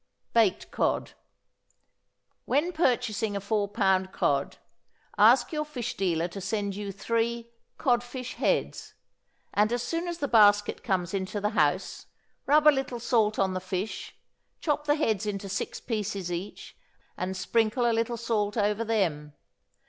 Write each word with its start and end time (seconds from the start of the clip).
=Baked 0.33 0.71
Cod.= 0.71 1.11
When 2.45 2.71
purchasing 2.71 3.35
a 3.35 3.39
four 3.39 3.67
pound 3.67 4.11
cod, 4.11 4.57
ask 5.15 5.51
your 5.53 5.63
fish 5.63 5.95
dealer 5.95 6.27
to 6.29 6.41
send 6.41 6.75
you 6.75 6.91
three 6.91 7.51
"codfish 7.77 8.33
heads;" 8.37 8.95
and 9.53 9.71
as 9.71 9.83
soon 9.83 10.07
as 10.07 10.17
the 10.17 10.27
basket 10.27 10.83
comes 10.83 11.13
into 11.13 11.39
the 11.39 11.49
house, 11.51 12.07
rub 12.47 12.65
a 12.67 12.73
little 12.73 12.99
salt 12.99 13.37
on 13.37 13.53
the 13.53 13.59
fish, 13.61 14.15
chop 14.59 14.85
the 14.85 14.95
heads 14.95 15.27
into 15.27 15.47
six 15.47 15.79
pieces 15.79 16.31
each, 16.31 16.75
and 17.15 17.37
sprinkle 17.37 17.85
a 17.85 17.93
little 17.93 18.17
salt 18.17 18.57
over 18.57 18.83
them. 18.83 19.33